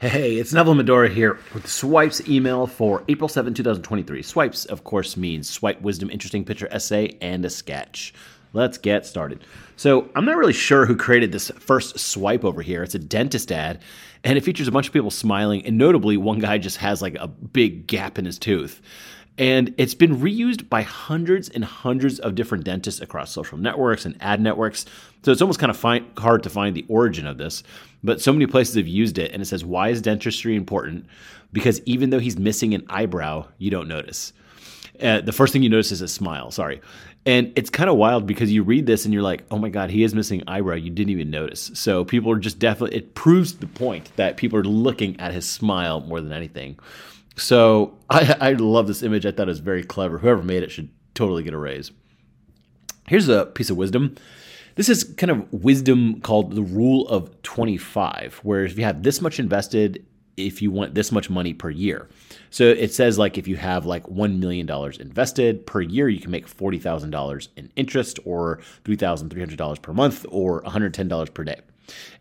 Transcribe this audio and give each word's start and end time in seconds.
Hey, 0.00 0.36
it's 0.36 0.52
Neville 0.52 0.76
Medhora 0.76 1.08
here 1.08 1.40
with 1.52 1.66
Swipes 1.66 2.20
email 2.28 2.68
for 2.68 3.02
April 3.08 3.26
7, 3.26 3.52
2023. 3.52 4.22
Swipes, 4.22 4.64
of 4.66 4.84
course, 4.84 5.16
means 5.16 5.50
swipe 5.50 5.80
wisdom, 5.80 6.08
interesting 6.08 6.44
picture 6.44 6.68
essay, 6.70 7.18
and 7.20 7.44
a 7.44 7.50
sketch. 7.50 8.14
Let's 8.52 8.78
get 8.78 9.06
started. 9.06 9.42
So, 9.74 10.08
I'm 10.14 10.24
not 10.24 10.36
really 10.36 10.52
sure 10.52 10.86
who 10.86 10.94
created 10.94 11.32
this 11.32 11.50
first 11.58 11.98
swipe 11.98 12.44
over 12.44 12.62
here. 12.62 12.84
It's 12.84 12.94
a 12.94 13.00
dentist 13.00 13.50
ad, 13.50 13.82
and 14.22 14.38
it 14.38 14.44
features 14.44 14.68
a 14.68 14.70
bunch 14.70 14.86
of 14.86 14.92
people 14.92 15.10
smiling, 15.10 15.66
and 15.66 15.76
notably, 15.76 16.16
one 16.16 16.38
guy 16.38 16.58
just 16.58 16.76
has 16.76 17.02
like 17.02 17.16
a 17.16 17.26
big 17.26 17.88
gap 17.88 18.20
in 18.20 18.24
his 18.24 18.38
tooth. 18.38 18.80
And 19.38 19.72
it's 19.78 19.94
been 19.94 20.18
reused 20.18 20.68
by 20.68 20.82
hundreds 20.82 21.48
and 21.48 21.64
hundreds 21.64 22.18
of 22.18 22.34
different 22.34 22.64
dentists 22.64 23.00
across 23.00 23.30
social 23.30 23.56
networks 23.56 24.04
and 24.04 24.16
ad 24.20 24.40
networks. 24.40 24.84
So 25.22 25.30
it's 25.30 25.40
almost 25.40 25.60
kind 25.60 25.70
of 25.70 25.76
find, 25.76 26.04
hard 26.18 26.42
to 26.42 26.50
find 26.50 26.76
the 26.76 26.84
origin 26.88 27.26
of 27.26 27.38
this. 27.38 27.62
But 28.02 28.20
so 28.20 28.32
many 28.32 28.46
places 28.46 28.74
have 28.74 28.88
used 28.88 29.16
it. 29.18 29.32
And 29.32 29.40
it 29.40 29.46
says, 29.46 29.64
Why 29.64 29.90
is 29.90 30.02
dentistry 30.02 30.56
important? 30.56 31.06
Because 31.52 31.80
even 31.86 32.10
though 32.10 32.18
he's 32.18 32.36
missing 32.36 32.74
an 32.74 32.84
eyebrow, 32.90 33.46
you 33.58 33.70
don't 33.70 33.88
notice. 33.88 34.32
Uh, 35.00 35.20
the 35.20 35.32
first 35.32 35.52
thing 35.52 35.62
you 35.62 35.68
notice 35.68 35.92
is 35.92 36.02
a 36.02 36.08
smile. 36.08 36.50
Sorry. 36.50 36.80
And 37.24 37.52
it's 37.56 37.70
kind 37.70 37.90
of 37.90 37.96
wild 37.96 38.26
because 38.26 38.50
you 38.50 38.62
read 38.62 38.86
this 38.86 39.04
and 39.04 39.12
you're 39.14 39.22
like, 39.22 39.44
oh 39.50 39.58
my 39.58 39.68
God, 39.68 39.90
he 39.90 40.02
is 40.02 40.14
missing 40.14 40.42
eyebrow. 40.46 40.74
You 40.74 40.90
didn't 40.90 41.10
even 41.10 41.30
notice. 41.30 41.70
So 41.74 42.04
people 42.04 42.32
are 42.32 42.38
just 42.38 42.58
definitely, 42.58 42.96
it 42.96 43.14
proves 43.14 43.54
the 43.54 43.66
point 43.66 44.10
that 44.16 44.36
people 44.36 44.58
are 44.58 44.64
looking 44.64 45.20
at 45.20 45.32
his 45.32 45.48
smile 45.48 46.00
more 46.00 46.20
than 46.20 46.32
anything. 46.32 46.78
So 47.38 47.96
I, 48.10 48.36
I 48.40 48.52
love 48.52 48.86
this 48.86 49.02
image. 49.02 49.26
I 49.26 49.30
thought 49.32 49.48
it 49.48 49.48
was 49.48 49.60
very 49.60 49.84
clever. 49.84 50.18
Whoever 50.18 50.42
made 50.42 50.62
it 50.62 50.70
should 50.70 50.90
totally 51.14 51.42
get 51.42 51.54
a 51.54 51.58
raise. 51.58 51.90
Here's 53.08 53.28
a 53.28 53.46
piece 53.46 53.70
of 53.70 53.76
wisdom. 53.76 54.16
This 54.74 54.88
is 54.88 55.02
kind 55.02 55.30
of 55.30 55.52
wisdom 55.52 56.20
called 56.20 56.54
the 56.54 56.62
rule 56.62 57.08
of 57.08 57.42
25, 57.42 58.40
where 58.44 58.64
if 58.64 58.78
you 58.78 58.84
have 58.84 59.02
this 59.02 59.20
much 59.20 59.40
invested, 59.40 60.06
if 60.36 60.62
you 60.62 60.70
want 60.70 60.94
this 60.94 61.10
much 61.10 61.28
money 61.28 61.52
per 61.52 61.68
year. 61.68 62.08
So 62.50 62.64
it 62.64 62.94
says 62.94 63.18
like 63.18 63.36
if 63.36 63.48
you 63.48 63.56
have 63.56 63.86
like 63.86 64.04
$1 64.04 64.38
million 64.38 64.70
invested 65.00 65.66
per 65.66 65.80
year, 65.80 66.08
you 66.08 66.20
can 66.20 66.30
make 66.30 66.46
$40,000 66.46 67.48
in 67.56 67.72
interest 67.74 68.20
or 68.24 68.60
$3,300 68.84 69.82
per 69.82 69.92
month 69.92 70.24
or 70.28 70.62
$110 70.62 71.34
per 71.34 71.44
day. 71.44 71.60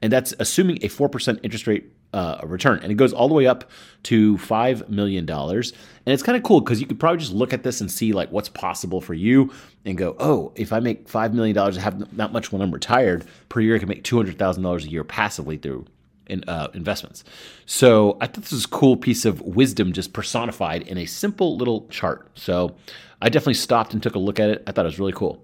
And 0.02 0.12
that's 0.12 0.34
assuming 0.40 0.78
a 0.78 0.90
4% 0.90 1.40
interest 1.44 1.68
rate 1.68 1.92
uh, 2.14 2.40
return. 2.44 2.80
And 2.82 2.92
it 2.92 2.96
goes 2.96 3.14
all 3.14 3.28
the 3.28 3.34
way 3.34 3.48
up 3.48 3.70
to 4.04 4.38
$5 4.38 4.90
million. 4.90 5.30
And 5.30 5.74
it's 6.06 6.24
kind 6.24 6.38
of 6.38 6.44
cool 6.44 6.62
because 6.62 6.80
you 6.80 6.88
could 6.88 7.00
probably 7.00 7.20
just 7.20 7.34
look 7.34 7.54
at 7.54 7.64
this 7.64 7.82
and 7.82 7.92
see 7.92 8.14
like 8.14 8.32
what's 8.32 8.50
possible 8.50 9.02
for 9.02 9.14
you 9.14 9.52
and 9.86 9.98
go, 9.98 10.16
oh, 10.20 10.52
if 10.56 10.72
I 10.72 10.80
make 10.80 11.08
$5 11.08 11.34
million, 11.34 11.58
I 11.58 11.80
have 11.80 12.14
not 12.14 12.32
much 12.32 12.52
when 12.52 12.62
I'm 12.62 12.72
retired 12.72 13.26
per 13.50 13.60
year, 13.60 13.76
I 13.76 13.80
can 13.80 13.90
make 13.90 14.04
$200,000 14.04 14.84
a 14.84 14.90
year 14.90 15.04
passively 15.04 15.58
through 15.58 15.86
in, 16.28 16.44
uh, 16.48 16.70
investments. 16.74 17.24
So 17.66 18.18
I 18.22 18.28
thought 18.28 18.44
this 18.44 18.52
was 18.52 18.66
a 18.66 18.70
cool 18.70 18.98
piece 18.98 19.26
of 19.26 19.42
wisdom 19.42 19.94
just 19.94 20.14
personified 20.14 20.84
in 20.84 20.98
a 20.98 21.06
simple 21.06 21.58
little 21.58 21.88
chart. 21.90 22.30
So 22.36 22.76
I 23.22 23.30
definitely 23.30 23.56
stopped 23.56 23.94
and 23.94 24.02
took 24.02 24.16
a 24.16 24.20
look 24.20 24.40
at 24.40 24.50
it. 24.50 24.64
I 24.68 24.72
thought 24.72 24.86
it 24.86 24.90
was 24.90 25.00
really 25.00 25.14
cool. 25.14 25.44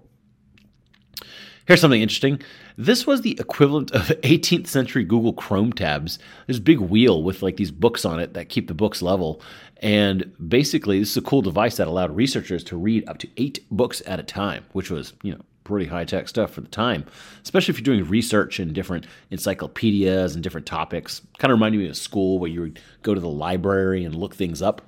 Here's 1.66 1.80
something 1.80 2.02
interesting. 2.02 2.42
This 2.76 3.06
was 3.06 3.22
the 3.22 3.38
equivalent 3.40 3.90
of 3.92 4.02
18th 4.22 4.66
century 4.66 5.02
Google 5.02 5.32
Chrome 5.32 5.72
tabs. 5.72 6.18
This 6.46 6.58
big 6.58 6.78
wheel 6.78 7.22
with 7.22 7.42
like 7.42 7.56
these 7.56 7.70
books 7.70 8.04
on 8.04 8.20
it 8.20 8.34
that 8.34 8.50
keep 8.50 8.68
the 8.68 8.74
books 8.74 9.00
level. 9.00 9.40
And 9.78 10.30
basically, 10.46 10.98
this 10.98 11.12
is 11.12 11.16
a 11.16 11.22
cool 11.22 11.40
device 11.40 11.78
that 11.78 11.88
allowed 11.88 12.14
researchers 12.14 12.64
to 12.64 12.76
read 12.76 13.08
up 13.08 13.18
to 13.18 13.28
eight 13.38 13.60
books 13.70 14.02
at 14.06 14.20
a 14.20 14.22
time, 14.22 14.64
which 14.72 14.90
was, 14.90 15.14
you 15.22 15.32
know, 15.32 15.40
pretty 15.64 15.86
high 15.86 16.04
tech 16.04 16.28
stuff 16.28 16.52
for 16.52 16.60
the 16.60 16.68
time, 16.68 17.06
especially 17.42 17.72
if 17.72 17.78
you're 17.78 17.96
doing 17.96 18.08
research 18.10 18.60
in 18.60 18.74
different 18.74 19.06
encyclopedias 19.30 20.34
and 20.34 20.44
different 20.44 20.66
topics. 20.66 21.22
Kind 21.38 21.50
of 21.50 21.56
reminded 21.56 21.78
me 21.78 21.88
of 21.88 21.96
school 21.96 22.38
where 22.38 22.50
you 22.50 22.60
would 22.60 22.80
go 23.02 23.14
to 23.14 23.20
the 23.20 23.28
library 23.28 24.04
and 24.04 24.14
look 24.14 24.34
things 24.34 24.60
up. 24.60 24.82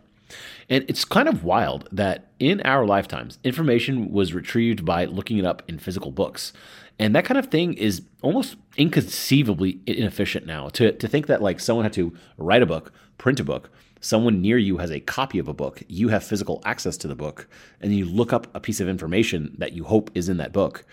And 0.69 0.84
it's 0.88 1.05
kind 1.05 1.28
of 1.28 1.44
wild 1.44 1.88
that 1.92 2.28
in 2.38 2.60
our 2.62 2.84
lifetimes, 2.84 3.38
information 3.44 4.10
was 4.10 4.34
retrieved 4.34 4.84
by 4.84 5.05
looking 5.05 5.38
it 5.38 5.44
up 5.44 5.62
in 5.69 5.78
physical 5.78 6.10
books. 6.10 6.53
And 6.98 7.14
that 7.14 7.25
kind 7.25 7.38
of 7.38 7.47
thing 7.47 7.75
is 7.75 8.03
almost 8.22 8.56
inconceivably 8.76 9.81
inefficient 9.86 10.47
now. 10.47 10.69
To, 10.70 10.92
to 10.92 11.09
think 11.09 11.26
that 11.26 11.42
like 11.42 11.60
someone 11.60 11.84
had 11.84 11.92
to 11.94 12.16
write 12.38 12.62
a 12.62 12.66
book, 12.66 12.92
print 13.19 13.38
a 13.41 13.44
book, 13.44 13.70
someone 14.00 14.41
near 14.41 14.59
you 14.59 14.78
has 14.78 14.91
a 14.91 15.00
copy 15.00 15.38
of 15.38 15.48
a 15.48 15.54
book, 15.54 15.82
you 15.88 16.09
have 16.09 16.25
physical 16.25 16.62
access 16.65 16.97
to 16.98 17.09
the 17.09 17.15
book, 17.15 17.48
and 17.81 17.94
you 17.94 18.04
look 18.04 18.32
up 18.32 18.54
a 18.54 18.60
piece 18.60 18.81
of 18.81 18.88
information 18.88 19.54
that 19.59 19.72
you 19.72 19.84
hope 19.84 20.10
is 20.15 20.28
in 20.28 20.36
that 20.38 20.53
book. 20.53 20.84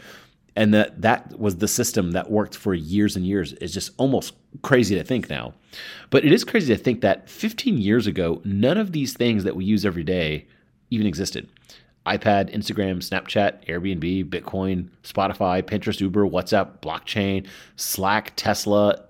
And 0.56 0.74
that 0.74 1.02
that 1.02 1.40
was 1.40 1.58
the 1.58 1.68
system 1.68 2.12
that 2.12 2.30
worked 2.30 2.56
for 2.56 2.74
years 2.74 3.16
and 3.16 3.26
years 3.26 3.54
is 3.54 3.74
just 3.74 3.92
almost 3.98 4.36
crazy 4.62 4.96
to 4.96 5.04
think 5.04 5.30
now. 5.30 5.54
But 6.12 6.26
it 6.26 6.32
is 6.32 6.44
crazy 6.44 6.76
to 6.76 6.82
think 6.82 7.02
that 7.02 7.28
15 7.28 7.80
years 7.80 8.06
ago, 8.06 8.42
none 8.46 8.78
of 8.78 8.92
these 8.92 9.14
things 9.14 9.44
that 9.46 9.56
we 9.56 9.66
use 9.66 9.86
every 9.86 10.04
day 10.04 10.46
even 10.92 11.08
existed 11.08 11.50
iPad, 12.06 12.54
Instagram, 12.54 12.98
Snapchat, 12.98 13.66
Airbnb, 13.68 14.30
Bitcoin, 14.30 14.90
Spotify, 15.04 15.64
Pinterest, 15.64 16.00
Uber, 16.02 16.26
WhatsApp, 16.26 16.80
blockchain, 16.82 17.48
Slack, 17.78 18.34
Tesla, 18.36 19.06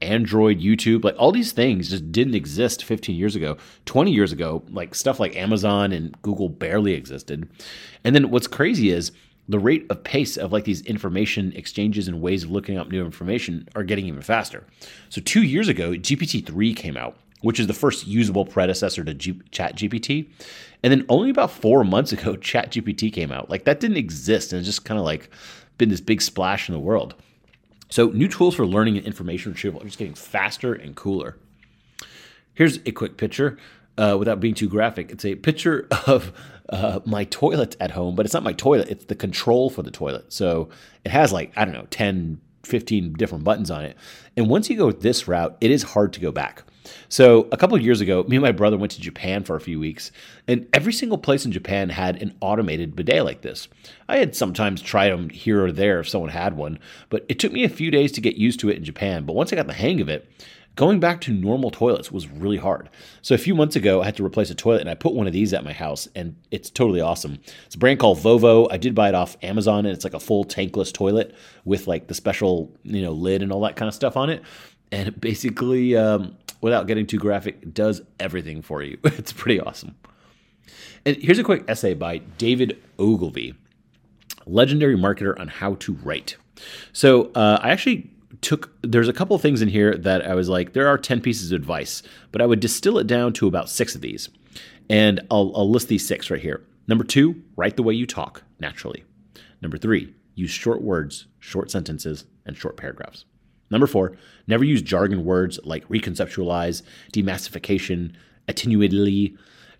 Android, 0.00 0.58
YouTube, 0.58 1.04
like 1.04 1.14
all 1.18 1.32
these 1.32 1.52
things 1.52 1.90
just 1.90 2.10
didn't 2.12 2.34
exist 2.34 2.84
15 2.84 3.14
years 3.14 3.36
ago. 3.36 3.56
20 3.86 4.10
years 4.10 4.32
ago, 4.32 4.64
like 4.70 4.94
stuff 4.94 5.20
like 5.20 5.36
Amazon 5.36 5.92
and 5.92 6.20
Google 6.22 6.48
barely 6.48 6.94
existed. 6.94 7.48
And 8.04 8.14
then 8.14 8.30
what's 8.30 8.46
crazy 8.46 8.90
is 8.90 9.12
the 9.48 9.58
rate 9.58 9.86
of 9.90 10.02
pace 10.04 10.36
of 10.36 10.52
like 10.52 10.64
these 10.64 10.80
information 10.82 11.52
exchanges 11.54 12.08
and 12.08 12.20
ways 12.20 12.44
of 12.44 12.50
looking 12.50 12.78
up 12.78 12.88
new 12.88 13.04
information 13.04 13.68
are 13.74 13.84
getting 13.84 14.06
even 14.06 14.22
faster. 14.22 14.64
So 15.08 15.20
2 15.20 15.42
years 15.42 15.68
ago, 15.68 15.90
GPT-3 15.92 16.74
came 16.74 16.96
out 16.96 17.16
which 17.44 17.60
is 17.60 17.66
the 17.66 17.74
first 17.74 18.06
usable 18.06 18.46
predecessor 18.46 19.04
to 19.04 19.12
G- 19.12 19.38
Chat 19.50 19.76
GPT. 19.76 20.26
And 20.82 20.90
then 20.90 21.04
only 21.10 21.28
about 21.28 21.50
four 21.50 21.84
months 21.84 22.10
ago, 22.10 22.36
Chat 22.40 22.72
GPT 22.72 23.12
came 23.12 23.30
out. 23.30 23.50
Like 23.50 23.64
that 23.64 23.80
didn't 23.80 23.98
exist, 23.98 24.52
and 24.52 24.60
it's 24.60 24.66
just 24.66 24.86
kind 24.86 24.98
of 24.98 25.04
like 25.04 25.28
been 25.76 25.90
this 25.90 26.00
big 26.00 26.22
splash 26.22 26.70
in 26.70 26.74
the 26.74 26.80
world. 26.80 27.14
So 27.90 28.08
new 28.08 28.28
tools 28.28 28.54
for 28.54 28.66
learning 28.66 28.96
and 28.96 29.06
information 29.06 29.52
retrieval 29.52 29.82
are 29.82 29.84
just 29.84 29.98
getting 29.98 30.14
faster 30.14 30.72
and 30.72 30.96
cooler. 30.96 31.36
Here's 32.54 32.78
a 32.86 32.92
quick 32.92 33.18
picture. 33.18 33.58
Uh, 33.96 34.16
without 34.18 34.40
being 34.40 34.54
too 34.54 34.68
graphic, 34.68 35.10
it's 35.10 35.24
a 35.24 35.36
picture 35.36 35.86
of 36.06 36.32
uh, 36.68 37.00
my 37.04 37.24
toilet 37.24 37.76
at 37.80 37.92
home, 37.92 38.14
but 38.14 38.26
it's 38.26 38.34
not 38.34 38.42
my 38.42 38.52
toilet. 38.52 38.88
It's 38.88 39.04
the 39.04 39.14
control 39.14 39.70
for 39.70 39.82
the 39.82 39.90
toilet. 39.90 40.32
So 40.32 40.68
it 41.04 41.10
has 41.10 41.32
like, 41.32 41.52
I 41.56 41.64
don't 41.64 41.74
know, 41.74 41.86
10, 41.90 42.40
15 42.64 43.12
different 43.14 43.44
buttons 43.44 43.70
on 43.70 43.84
it. 43.84 43.96
And 44.36 44.48
once 44.48 44.68
you 44.68 44.76
go 44.76 44.90
this 44.90 45.28
route, 45.28 45.56
it 45.60 45.70
is 45.70 45.82
hard 45.82 46.12
to 46.14 46.20
go 46.20 46.32
back. 46.32 46.64
So 47.08 47.48
a 47.50 47.56
couple 47.56 47.76
of 47.76 47.82
years 47.82 48.00
ago, 48.00 48.24
me 48.24 48.36
and 48.36 48.42
my 48.42 48.52
brother 48.52 48.76
went 48.76 48.92
to 48.92 49.00
Japan 49.00 49.42
for 49.42 49.56
a 49.56 49.60
few 49.60 49.80
weeks, 49.80 50.12
and 50.46 50.66
every 50.72 50.92
single 50.92 51.16
place 51.16 51.46
in 51.46 51.52
Japan 51.52 51.88
had 51.88 52.20
an 52.20 52.36
automated 52.40 52.94
bidet 52.94 53.24
like 53.24 53.42
this. 53.42 53.68
I 54.08 54.18
had 54.18 54.36
sometimes 54.36 54.82
tried 54.82 55.10
them 55.10 55.30
here 55.30 55.64
or 55.64 55.72
there 55.72 56.00
if 56.00 56.08
someone 56.08 56.30
had 56.30 56.56
one, 56.56 56.78
but 57.08 57.24
it 57.28 57.38
took 57.38 57.52
me 57.52 57.64
a 57.64 57.70
few 57.70 57.90
days 57.90 58.12
to 58.12 58.20
get 58.20 58.36
used 58.36 58.60
to 58.60 58.68
it 58.68 58.76
in 58.76 58.84
Japan. 58.84 59.24
But 59.24 59.34
once 59.36 59.52
I 59.52 59.56
got 59.56 59.66
the 59.66 59.72
hang 59.72 60.00
of 60.00 60.08
it, 60.08 60.28
going 60.76 60.98
back 60.98 61.20
to 61.22 61.32
normal 61.32 61.70
toilets 61.70 62.10
was 62.10 62.28
really 62.28 62.56
hard. 62.56 62.88
So 63.22 63.34
a 63.34 63.38
few 63.38 63.54
months 63.54 63.76
ago, 63.76 64.02
I 64.02 64.06
had 64.06 64.16
to 64.16 64.24
replace 64.24 64.50
a 64.50 64.54
toilet, 64.54 64.80
and 64.80 64.90
I 64.90 64.94
put 64.94 65.14
one 65.14 65.26
of 65.26 65.32
these 65.32 65.52
at 65.52 65.64
my 65.64 65.72
house, 65.72 66.08
and 66.14 66.36
it's 66.50 66.70
totally 66.70 67.00
awesome. 67.00 67.38
It's 67.66 67.74
a 67.74 67.78
brand 67.78 68.00
called 68.00 68.18
Vovo. 68.18 68.68
I 68.70 68.76
did 68.76 68.94
buy 68.94 69.08
it 69.08 69.14
off 69.14 69.36
Amazon, 69.42 69.86
and 69.86 69.94
it's 69.94 70.04
like 70.04 70.14
a 70.14 70.20
full 70.20 70.44
tankless 70.44 70.92
toilet 70.92 71.34
with 71.64 71.86
like 71.86 72.08
the 72.08 72.14
special 72.14 72.72
you 72.82 73.02
know 73.02 73.12
lid 73.12 73.42
and 73.42 73.52
all 73.52 73.60
that 73.62 73.76
kind 73.76 73.88
of 73.88 73.94
stuff 73.94 74.16
on 74.16 74.30
it. 74.30 74.42
And 74.90 75.18
basically, 75.20 75.96
um, 75.96 76.36
without 76.60 76.86
getting 76.86 77.06
too 77.06 77.18
graphic, 77.18 77.74
does 77.74 78.02
everything 78.20 78.62
for 78.62 78.82
you. 78.82 78.98
It's 79.04 79.32
pretty 79.32 79.60
awesome. 79.60 79.94
And 81.06 81.16
here's 81.16 81.38
a 81.38 81.44
quick 81.44 81.64
essay 81.68 81.94
by 81.94 82.18
David 82.18 82.82
Ogilvy, 82.98 83.54
legendary 84.46 84.96
marketer 84.96 85.38
on 85.38 85.48
how 85.48 85.74
to 85.76 85.92
write. 85.94 86.36
So 86.92 87.30
uh, 87.34 87.58
I 87.62 87.70
actually 87.70 88.10
took 88.40 88.72
there's 88.82 89.08
a 89.08 89.12
couple 89.12 89.36
things 89.38 89.62
in 89.62 89.68
here 89.68 89.96
that 89.96 90.26
I 90.26 90.34
was 90.34 90.48
like, 90.48 90.72
there 90.72 90.88
are 90.88 90.98
10 90.98 91.20
pieces 91.20 91.52
of 91.52 91.56
advice, 91.56 92.02
but 92.32 92.42
I 92.42 92.46
would 92.46 92.60
distill 92.60 92.98
it 92.98 93.06
down 93.06 93.32
to 93.34 93.46
about 93.46 93.68
six 93.68 93.94
of 93.94 94.00
these. 94.00 94.28
And 94.90 95.20
I'll, 95.30 95.52
I'll 95.54 95.70
list 95.70 95.88
these 95.88 96.06
six 96.06 96.30
right 96.30 96.40
here. 96.40 96.62
Number 96.86 97.04
two, 97.04 97.42
write 97.56 97.76
the 97.76 97.82
way 97.82 97.94
you 97.94 98.06
talk 98.06 98.42
naturally. 98.60 99.04
Number 99.62 99.78
three, 99.78 100.14
use 100.34 100.50
short 100.50 100.82
words, 100.82 101.26
short 101.38 101.70
sentences, 101.70 102.24
and 102.44 102.56
short 102.56 102.76
paragraphs. 102.76 103.24
Number 103.70 103.86
four, 103.86 104.16
never 104.46 104.64
use 104.64 104.82
jargon 104.82 105.24
words 105.24 105.58
like 105.64 105.88
reconceptualize, 105.88 106.82
demassification, 107.12 108.12
attenuatedly, 108.46 109.36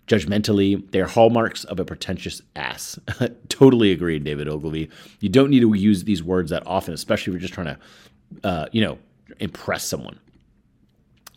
judgmentally. 0.07 0.89
They 0.91 1.01
are 1.01 1.07
hallmarks 1.07 1.63
of 1.65 1.79
a 1.79 1.85
pretentious 1.85 2.41
ass. 2.55 2.99
totally 3.49 3.91
agreed, 3.91 4.23
David 4.23 4.47
Ogilvy. 4.47 4.89
You 5.19 5.29
don't 5.29 5.49
need 5.49 5.61
to 5.61 5.73
use 5.73 6.03
these 6.03 6.23
words 6.23 6.49
that 6.49 6.65
often, 6.65 6.93
especially 6.93 7.31
if 7.31 7.33
you're 7.35 7.41
just 7.41 7.53
trying 7.53 7.67
to, 7.67 7.77
uh, 8.43 8.67
you 8.71 8.81
know, 8.81 8.97
impress 9.39 9.83
someone. 9.83 10.19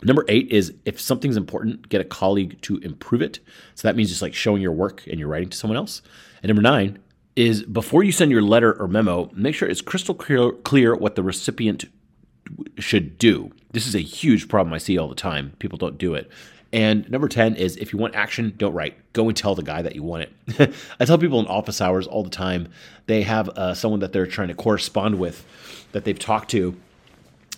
Number 0.03 0.23
eight 0.29 0.49
is 0.49 0.73
if 0.85 0.99
something's 0.99 1.35
important, 1.35 1.89
get 1.89 1.99
a 1.99 2.05
colleague 2.05 2.61
to 2.61 2.77
improve 2.77 3.21
it. 3.21 3.39
So 3.75 3.87
that 3.87 3.95
means 3.95 4.09
just 4.09 4.21
like 4.21 4.33
showing 4.33 4.61
your 4.61 4.71
work 4.71 5.05
and 5.07 5.19
your 5.19 5.27
writing 5.27 5.49
to 5.49 5.57
someone 5.57 5.77
else. 5.77 6.01
And 6.41 6.49
number 6.49 6.61
nine 6.61 6.99
is 7.35 7.63
before 7.63 8.03
you 8.03 8.11
send 8.11 8.31
your 8.31 8.41
letter 8.41 8.73
or 8.79 8.87
memo, 8.87 9.29
make 9.33 9.55
sure 9.55 9.67
it's 9.67 9.81
crystal 9.81 10.15
clear, 10.15 10.51
clear 10.51 10.95
what 10.95 11.15
the 11.15 11.23
recipient 11.23 11.85
should 12.77 13.17
do. 13.17 13.51
This 13.71 13.87
is 13.87 13.95
a 13.95 13.99
huge 13.99 14.47
problem 14.47 14.73
I 14.73 14.77
see 14.77 14.97
all 14.97 15.09
the 15.09 15.15
time. 15.15 15.53
People 15.59 15.77
don't 15.77 15.97
do 15.97 16.15
it. 16.15 16.29
And 16.71 17.09
number 17.09 17.27
10 17.27 17.55
is 17.55 17.77
if 17.77 17.91
you 17.91 17.99
want 17.99 18.15
action, 18.15 18.53
don't 18.57 18.73
write. 18.73 19.13
Go 19.13 19.27
and 19.27 19.35
tell 19.35 19.55
the 19.55 19.63
guy 19.63 19.81
that 19.81 19.95
you 19.95 20.03
want 20.03 20.23
it. 20.23 20.73
I 20.99 21.05
tell 21.05 21.17
people 21.17 21.39
in 21.39 21.47
office 21.47 21.81
hours 21.81 22.05
all 22.05 22.23
the 22.23 22.29
time, 22.29 22.69
they 23.07 23.23
have 23.23 23.49
uh, 23.49 23.73
someone 23.73 24.01
that 24.01 24.13
they're 24.13 24.27
trying 24.27 24.49
to 24.49 24.53
correspond 24.53 25.19
with 25.19 25.45
that 25.93 26.05
they've 26.05 26.19
talked 26.19 26.51
to 26.51 26.77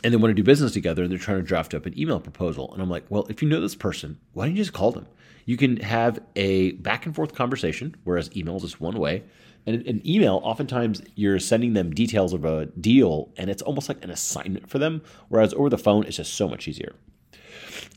and 0.04 0.14
they 0.14 0.18
want 0.18 0.32
to 0.32 0.36
do 0.36 0.44
business 0.44 0.72
together 0.72 1.04
and 1.04 1.12
they're 1.12 1.20
trying 1.20 1.38
to 1.38 1.44
draft 1.44 1.74
up 1.74 1.86
an 1.86 1.98
email 2.00 2.20
proposal. 2.20 2.72
And 2.74 2.82
I'm 2.82 2.90
like, 2.90 3.04
well, 3.10 3.26
if 3.30 3.42
you 3.42 3.50
know 3.50 3.62
this 3.62 3.76
person, 3.76 4.18
why 4.34 4.46
don't 4.46 4.56
you 4.56 4.62
just 4.62 4.74
call 4.74 4.92
them? 4.92 5.08
You 5.46 5.58
can 5.58 5.78
have 5.78 6.20
a 6.36 6.72
back 6.74 7.06
and 7.06 7.16
forth 7.16 7.36
conversation, 7.36 7.96
whereas 8.04 8.30
emails 8.30 8.58
is 8.58 8.72
just 8.72 8.82
one 8.82 8.98
way. 8.98 9.24
And 9.66 9.86
an 9.86 10.02
email, 10.08 10.40
oftentimes 10.44 11.02
you're 11.16 11.40
sending 11.40 11.74
them 11.74 11.94
details 11.94 12.34
of 12.34 12.46
a 12.46 12.66
deal 12.66 13.30
and 13.38 13.50
it's 13.50 13.62
almost 13.62 13.90
like 13.90 14.04
an 14.04 14.10
assignment 14.10 14.70
for 14.70 14.80
them, 14.80 15.02
whereas 15.30 15.54
over 15.54 15.70
the 15.70 15.78
phone, 15.78 16.06
it's 16.06 16.18
just 16.18 16.34
so 16.34 16.48
much 16.48 16.68
easier. 16.68 16.96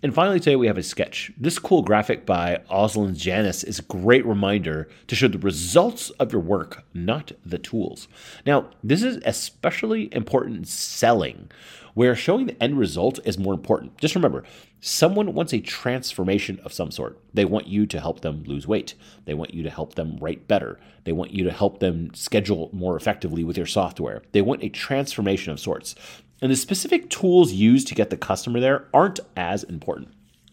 And 0.04 0.14
finally, 0.14 0.38
today 0.38 0.56
we 0.56 0.66
have 0.66 0.76
a 0.76 0.82
sketch. 0.82 1.32
This 1.38 1.58
cool 1.58 1.80
graphic 1.80 2.26
by 2.26 2.60
Oslin 2.70 3.16
Janis 3.16 3.64
is 3.64 3.78
a 3.78 3.84
great 3.84 4.26
reminder 4.26 4.86
to 5.06 5.16
show 5.16 5.28
the 5.28 5.38
results 5.38 6.10
of 6.10 6.30
your 6.30 6.42
work, 6.42 6.84
not 6.92 7.32
the 7.42 7.56
tools. 7.56 8.06
Now, 8.44 8.68
this 8.82 9.02
is 9.02 9.22
especially 9.24 10.12
important 10.14 10.56
in 10.58 10.64
selling, 10.66 11.50
where 11.94 12.14
showing 12.14 12.46
the 12.46 12.62
end 12.62 12.78
result 12.78 13.18
is 13.24 13.38
more 13.38 13.54
important. 13.54 13.96
Just 13.98 14.14
remember, 14.14 14.44
someone 14.80 15.32
wants 15.32 15.52
a 15.52 15.60
transformation 15.60 16.60
of 16.64 16.72
some 16.72 16.90
sort. 16.90 17.18
They 17.32 17.44
want 17.44 17.66
you 17.66 17.86
to 17.86 18.00
help 18.00 18.20
them 18.20 18.44
lose 18.44 18.66
weight. 18.66 18.94
They 19.24 19.34
want 19.34 19.54
you 19.54 19.62
to 19.62 19.70
help 19.70 19.94
them 19.94 20.18
write 20.20 20.46
better. 20.46 20.78
They 21.04 21.12
want 21.12 21.30
you 21.30 21.44
to 21.44 21.52
help 21.52 21.78
them 21.78 22.12
schedule 22.14 22.68
more 22.72 22.96
effectively 22.96 23.44
with 23.44 23.56
your 23.56 23.66
software. 23.66 24.22
They 24.32 24.42
want 24.42 24.62
a 24.62 24.68
transformation 24.68 25.52
of 25.52 25.60
sorts. 25.60 25.94
And 26.42 26.50
the 26.50 26.56
specific 26.56 27.08
tools 27.08 27.52
used 27.52 27.88
to 27.88 27.94
get 27.94 28.10
the 28.10 28.16
customer 28.16 28.60
there 28.60 28.88
aren't 28.92 29.20
as 29.36 29.62
important. 29.62 30.08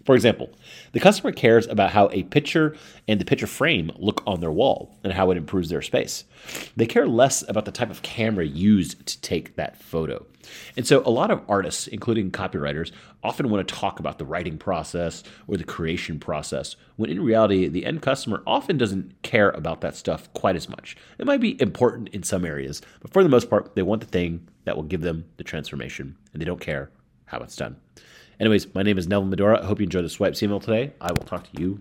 For 0.06 0.16
example, 0.16 0.50
the 0.94 1.00
customer 1.00 1.32
cares 1.32 1.68
about 1.68 1.92
how 1.92 2.10
a 2.12 2.24
picture 2.24 2.76
and 3.08 3.20
the 3.20 3.26
picture 3.26 3.48
frame 3.48 3.92
look 3.98 4.24
on 4.26 4.40
their 4.40 4.52
wall 4.52 4.96
and 5.04 5.14
how 5.14 5.32
it 5.32 5.38
improves 5.38 5.70
their 5.70 5.82
space. 5.82 6.26
They 6.76 6.86
care 6.86 7.08
less 7.08 7.48
about 7.48 7.66
the 7.66 7.72
type 7.72 7.92
of 7.92 8.02
camera 8.02 8.46
used 8.46 9.06
to 9.06 9.22
take 9.22 9.56
that 9.56 9.78
photo. 9.82 10.26
And 10.76 10.88
so, 10.88 11.04
a 11.06 11.12
lot 11.12 11.30
of 11.30 11.44
artists, 11.48 11.88
including 11.88 12.32
copywriters, 12.32 12.92
often 13.24 13.50
want 13.50 13.68
to 13.68 13.76
talk 13.76 14.00
about 14.00 14.18
the 14.18 14.26
writing 14.26 14.58
process 14.58 15.24
or 15.48 15.56
the 15.56 15.64
creation 15.64 16.20
process, 16.20 16.76
when 16.96 17.12
in 17.12 17.24
reality, 17.24 17.68
the 17.68 17.86
end 17.86 18.02
customer 18.02 18.42
often 18.48 18.78
doesn't 18.78 19.22
care 19.22 19.52
about 19.52 19.82
that 19.82 19.96
stuff 19.96 20.34
quite 20.34 20.56
as 20.56 20.68
much. 20.68 20.98
It 21.20 21.28
might 21.28 21.42
be 21.42 21.62
important 21.62 22.10
in 22.10 22.24
some 22.24 22.44
areas, 22.44 22.82
but 23.02 23.14
for 23.14 23.22
the 23.22 23.30
most 23.30 23.52
part, 23.52 23.76
they 23.76 23.84
want 23.84 24.02
the 24.02 24.08
thing 24.08 24.48
that 24.66 24.76
will 24.76 24.84
give 24.84 25.02
them 25.02 25.26
the 25.38 25.44
transformation, 25.44 26.18
and 26.34 26.42
they 26.42 26.46
don't 26.46 26.60
care 26.60 26.90
how 27.26 27.40
it's 27.40 27.56
done. 27.56 27.76
Anyways, 28.42 28.74
my 28.74 28.82
name 28.82 28.98
is 28.98 29.08
Neville 29.08 29.28
Medhora. 29.28 29.62
I 29.62 29.68
hope 29.68 29.80
you 29.80 29.84
enjoyed 29.84 30.04
the 30.04 30.10
swipe 30.10 30.42
email 30.42 30.60
today. 30.60 30.94
I 31.00 31.12
will 31.12 31.22
talk 31.22 31.44
to 31.44 31.62
you 31.62 31.80